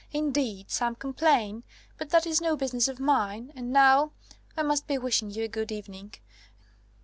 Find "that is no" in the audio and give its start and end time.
2.09-2.57